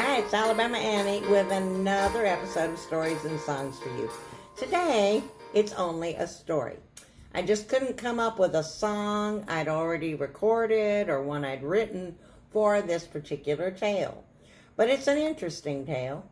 [0.00, 4.08] Hi, it's Alabama Annie with another episode of Stories and Songs for you.
[4.56, 5.24] Today,
[5.54, 6.76] it's only a story.
[7.34, 12.14] I just couldn't come up with a song I'd already recorded or one I'd written
[12.52, 14.22] for this particular tale.
[14.76, 16.24] But it's an interesting tale.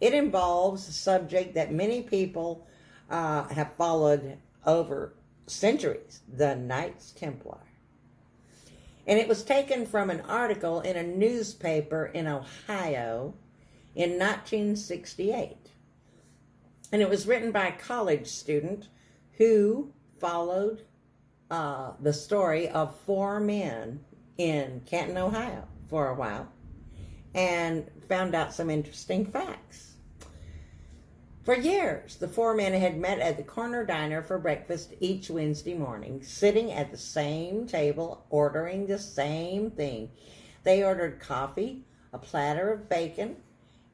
[0.00, 2.66] It involves a subject that many people
[3.08, 5.14] uh, have followed over
[5.46, 7.60] centuries the Knights Templar.
[9.06, 13.34] And it was taken from an article in a newspaper in Ohio
[13.94, 15.70] in 1968.
[16.92, 18.88] And it was written by a college student
[19.32, 20.82] who followed
[21.50, 24.00] uh, the story of four men
[24.38, 26.48] in Canton, Ohio for a while
[27.34, 29.93] and found out some interesting facts.
[31.44, 35.74] For years, the four men had met at the corner diner for breakfast each Wednesday
[35.74, 40.10] morning, sitting at the same table, ordering the same thing.
[40.62, 43.36] They ordered coffee, a platter of bacon,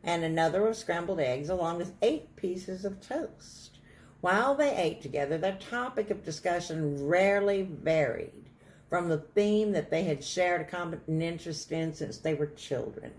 [0.04, 3.78] and another of scrambled eggs, along with eight pieces of toast.
[4.20, 8.48] While they ate together, their topic of discussion rarely varied
[8.88, 13.12] from the theme that they had shared a common interest in since they were children.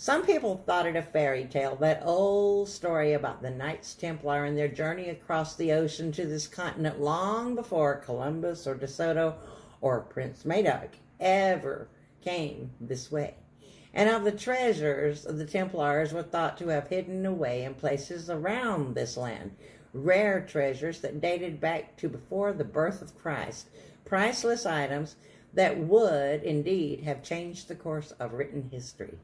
[0.00, 4.56] Some people thought it a fairy tale, that old story about the Knights Templar and
[4.56, 9.34] their journey across the ocean to this continent long before Columbus or De Soto
[9.80, 11.88] or Prince Madoc ever
[12.22, 13.34] came this way.
[13.92, 18.30] And of the treasures of the Templars were thought to have hidden away in places
[18.30, 19.56] around this land,
[19.92, 23.68] rare treasures that dated back to before the birth of Christ,
[24.04, 25.16] priceless items
[25.54, 29.18] that would indeed have changed the course of written history.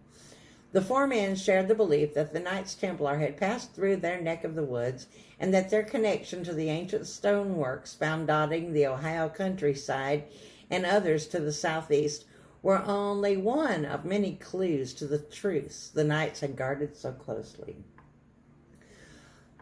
[0.74, 4.42] The four men shared the belief that the Knights Templar had passed through their neck
[4.42, 5.06] of the woods
[5.38, 10.24] and that their connection to the ancient stoneworks found dotting the Ohio countryside
[10.68, 12.24] and others to the southeast
[12.60, 17.76] were only one of many clues to the truths the Knights had guarded so closely.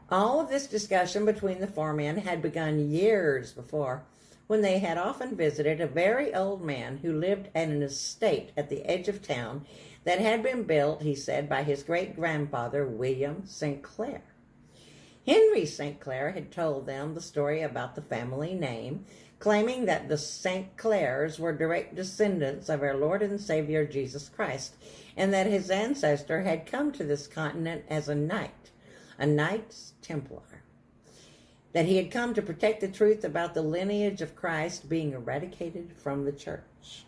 [0.09, 4.03] All of this discussion between the four men had begun years before
[4.47, 8.69] when they had often visited a very old man who lived at an estate at
[8.69, 9.65] the edge of town
[10.05, 13.83] that had been built, he said, by his great grandfather, William St.
[13.83, 14.23] Clair.
[15.27, 16.01] Henry St.
[16.01, 19.05] Clair had told them the story about the family name,
[19.39, 20.77] claiming that the St.
[20.77, 24.75] Clairs were direct descendants of our Lord and Savior Jesus Christ,
[25.17, 28.73] and that his ancestor had come to this continent as a knight,
[29.19, 30.62] a Knights Templar.
[31.73, 35.93] That he had come to protect the truth about the lineage of Christ being eradicated
[35.97, 37.05] from the church.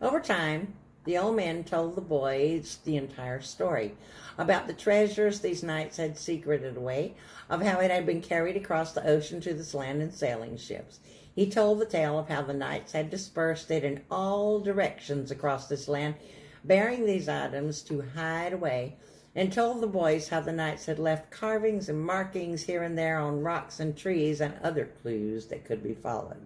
[0.00, 0.74] Over time,
[1.04, 3.94] the old man told the boys the entire story
[4.36, 7.14] about the treasures these knights had secreted away,
[7.48, 11.00] of how it had been carried across the ocean to this land in sailing ships.
[11.34, 15.66] He told the tale of how the knights had dispersed it in all directions across
[15.66, 16.16] this land,
[16.62, 18.96] bearing these items to hide away,
[19.38, 23.20] and told the boys how the knights had left carvings and markings here and there
[23.20, 26.44] on rocks and trees and other clues that could be followed.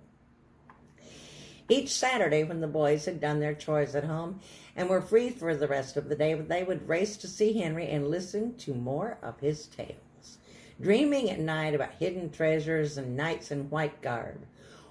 [1.70, 4.40] Each Saturday, when the boys had done their chores at home
[4.76, 7.88] and were free for the rest of the day, they would race to see Henry
[7.88, 10.36] and listen to more of his tales,
[10.78, 14.44] dreaming at night about hidden treasures and knights in white garb.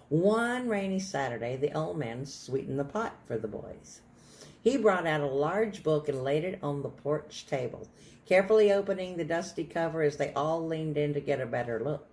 [0.09, 4.01] One rainy Saturday, the old man sweetened the pot for the boys.
[4.61, 7.87] He brought out a large book and laid it on the porch table,
[8.27, 12.07] carefully opening the dusty cover as they all leaned in to get a better look.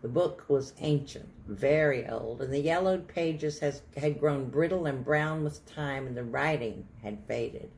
[0.00, 5.04] The book was ancient, very old, and the yellowed pages has, had grown brittle and
[5.04, 7.70] brown with time, and the writing had faded.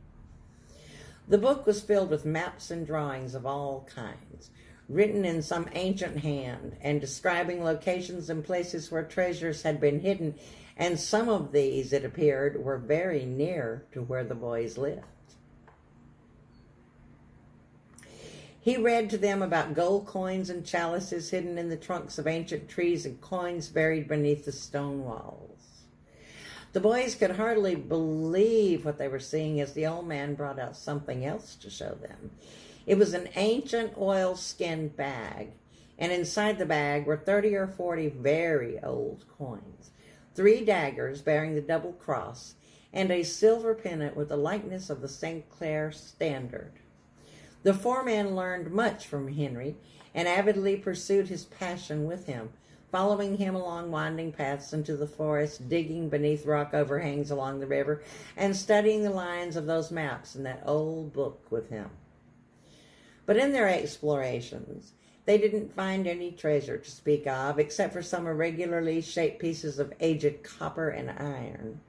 [1.28, 4.25] The book was filled with maps and drawings of all kinds,
[4.88, 10.34] written in some ancient hand, and describing locations and places where treasures had been hidden,
[10.76, 15.02] and some of these, it appeared, were very near to where the boys lived.
[18.60, 22.68] He read to them about gold coins and chalices hidden in the trunks of ancient
[22.68, 25.84] trees and coins buried beneath the stone walls.
[26.72, 30.76] The boys could hardly believe what they were seeing as the old man brought out
[30.76, 32.32] something else to show them.
[32.86, 35.50] It was an ancient oilskin bag,
[35.98, 39.90] and inside the bag were 30 or 40 very old coins,
[40.36, 42.54] three daggers bearing the double cross,
[42.92, 45.50] and a silver pennant with the likeness of the St.
[45.50, 46.74] Clair standard.
[47.64, 49.74] The four men learned much from Henry
[50.14, 52.50] and avidly pursued his passion with him,
[52.92, 58.04] following him along winding paths into the forest, digging beneath rock overhangs along the river,
[58.36, 61.90] and studying the lines of those maps in that old book with him.
[63.26, 64.92] But in their explorations,
[65.24, 69.92] they didn't find any treasure to speak of, except for some irregularly shaped pieces of
[69.98, 71.80] aged copper and iron.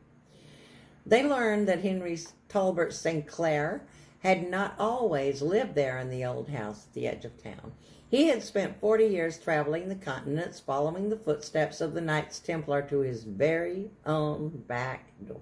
[1.05, 2.19] They learned that Henry
[2.49, 3.25] Tolbert St.
[3.27, 3.83] Clair
[4.19, 7.71] had not always lived there in the old house at the edge of town.
[8.09, 12.81] He had spent 40 years traveling the continents, following the footsteps of the Knights Templar
[12.83, 15.41] to his very own back door.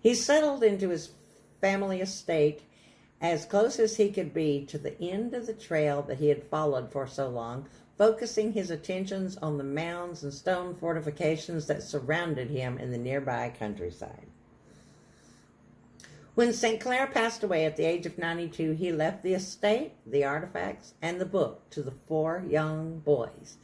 [0.00, 1.10] He settled into his
[1.60, 2.62] family estate
[3.20, 6.44] as close as he could be to the end of the trail that he had
[6.44, 7.66] followed for so long,
[7.96, 13.52] focusing his attentions on the mounds and stone fortifications that surrounded him in the nearby
[13.58, 14.26] countryside.
[16.36, 16.80] When St.
[16.80, 21.20] Clair passed away at the age of 92, he left the estate, the artifacts, and
[21.20, 23.56] the book to the four young boys,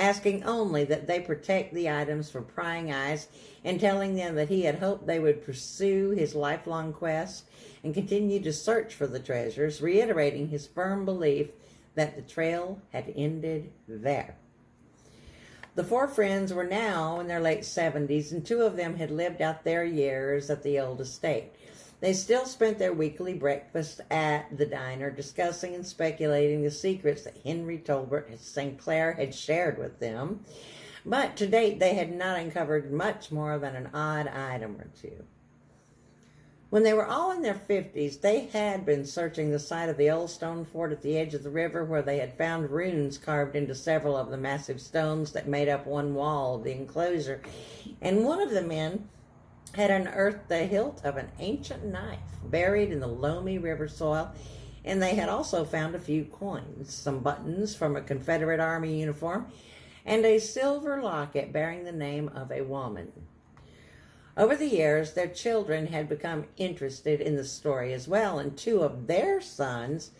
[0.00, 3.28] asking only that they protect the items from prying eyes
[3.64, 7.44] and telling them that he had hoped they would pursue his lifelong quest
[7.84, 11.48] and continue to search for the treasures, reiterating his firm belief
[11.94, 14.36] that the trail had ended there.
[15.74, 19.40] The four friends were now in their late 70s, and two of them had lived
[19.40, 21.52] out their years at the old estate.
[22.00, 27.36] They still spent their weekly breakfast at the diner, discussing and speculating the secrets that
[27.44, 28.78] Henry Tolbert St.
[28.78, 30.44] Clair had shared with them.
[31.04, 35.24] But to date, they had not uncovered much more than an odd item or two.
[36.70, 40.10] When they were all in their 50s, they had been searching the site of the
[40.10, 43.56] old stone fort at the edge of the river where they had found runes carved
[43.56, 47.42] into several of the massive stones that made up one wall of the enclosure.
[48.00, 49.08] And one of the men
[49.74, 54.32] had unearthed the hilt of an ancient knife buried in the loamy river soil.
[54.84, 59.46] And they had also found a few coins, some buttons from a Confederate Army uniform,
[60.06, 63.12] and a silver locket bearing the name of a woman.
[64.36, 68.82] Over the years, their children had become interested in the story as well, and two
[68.82, 70.12] of their sons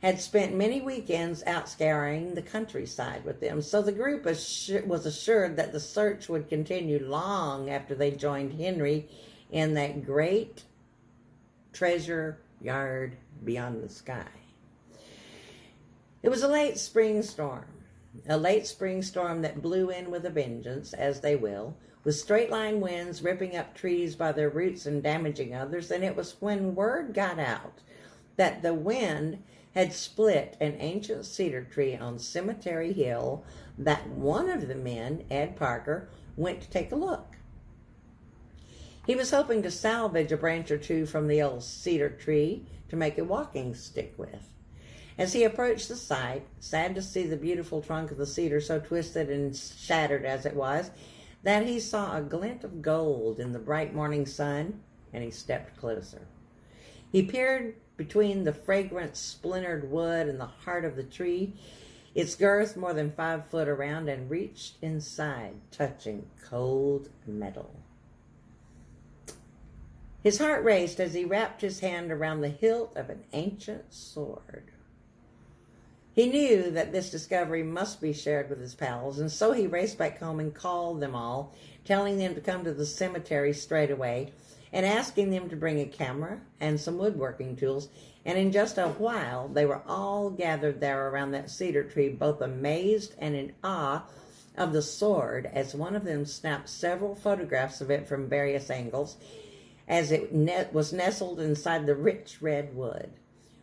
[0.00, 3.60] had spent many weekends out scouring the countryside with them.
[3.60, 9.08] So the group was assured that the search would continue long after they joined Henry
[9.50, 10.62] in that great
[11.72, 14.28] treasure yard beyond the sky.
[16.22, 17.66] It was a late spring storm,
[18.28, 22.50] a late spring storm that blew in with a vengeance, as they will, with straight
[22.50, 25.90] line winds ripping up trees by their roots and damaging others.
[25.90, 27.80] And it was when word got out
[28.36, 29.42] that the wind
[29.78, 33.44] had split an ancient cedar tree on Cemetery Hill
[33.78, 37.36] that one of the men, Ed Parker, went to take a look.
[39.06, 42.96] He was hoping to salvage a branch or two from the old cedar tree to
[42.96, 44.52] make a walking stick with.
[45.16, 48.80] As he approached the site, sad to see the beautiful trunk of the cedar so
[48.80, 50.90] twisted and shattered as it was,
[51.44, 54.80] that he saw a glint of gold in the bright morning sun,
[55.12, 56.22] and he stepped closer.
[57.10, 61.54] He peered between the fragrant splintered wood and the heart of the tree,
[62.14, 67.74] its girth more than five foot around, and reached inside, touching cold metal.
[70.22, 74.70] His heart raced as he wrapped his hand around the hilt of an ancient sword.
[76.12, 79.96] He knew that this discovery must be shared with his pals, and so he raced
[79.96, 84.32] back home and called them all, telling them to come to the cemetery straight away
[84.72, 87.88] and asking them to bring a camera and some woodworking tools.
[88.24, 92.40] And in just a while, they were all gathered there around that cedar tree, both
[92.40, 94.04] amazed and in awe
[94.56, 99.16] of the sword, as one of them snapped several photographs of it from various angles,
[99.86, 100.32] as it
[100.72, 103.10] was nestled inside the rich red wood.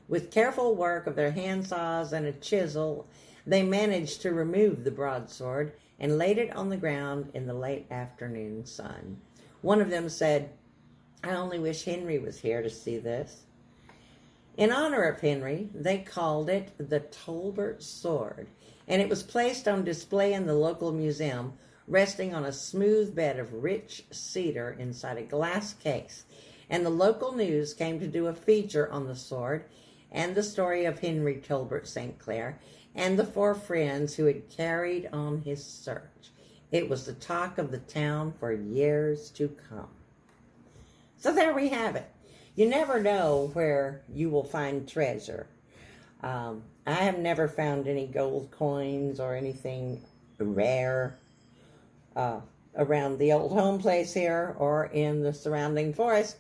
[0.08, 3.08] With careful work of their hand saws and a chisel,
[3.46, 7.86] they managed to remove the broadsword and laid it on the ground in the late
[7.92, 9.18] afternoon sun.
[9.62, 10.50] One of them said,
[11.25, 13.46] I only wish Henry was here to see this.
[14.58, 18.48] In honor of Henry, they called it the Tolbert Sword,
[18.88, 21.53] and it was placed on display in the local museum,
[21.88, 26.25] resting on a smooth bed of rich cedar inside a glass case.
[26.70, 29.65] And the local news came to do a feature on the sword
[30.12, 32.20] and the story of Henry Tolbert St.
[32.20, 32.60] Clair
[32.94, 36.29] and the four friends who had carried on his search.
[36.72, 39.95] It was the talk of the town for years to come.
[41.25, 42.08] So there we have it.
[42.55, 45.48] You never know where you will find treasure.
[46.22, 50.03] Um, I have never found any gold coins or anything
[50.38, 51.17] rare
[52.15, 52.41] uh,
[52.77, 56.38] around the old home place here or in the surrounding forest,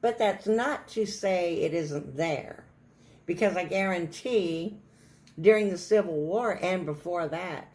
[0.00, 2.64] but that's not to say it isn't there.
[3.26, 4.78] Because I guarantee
[5.40, 7.72] during the Civil War and before that,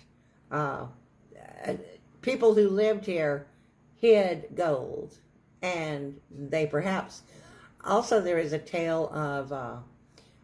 [0.51, 0.87] uh,
[2.21, 3.47] people who lived here
[3.95, 5.19] hid gold
[5.61, 7.23] and they perhaps
[7.83, 9.77] also there is a tale of uh,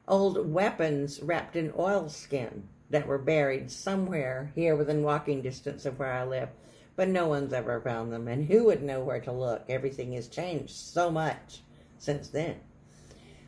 [0.07, 6.13] old weapons wrapped in oilskin that were buried somewhere here within walking distance of where
[6.13, 6.49] I live.
[6.95, 9.65] but no one's ever found them, and who would know where to look?
[9.67, 11.61] Everything has changed so much
[11.97, 12.55] since then.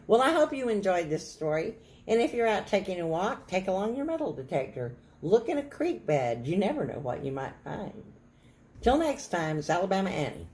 [0.06, 1.76] Well, I hope you enjoyed this story,
[2.08, 4.96] and if you're out taking a walk, take along your metal detector.
[5.22, 6.46] Look in a creek bed.
[6.46, 8.04] You never know what you might find.
[8.82, 10.48] Till next time, it's Alabama Annie.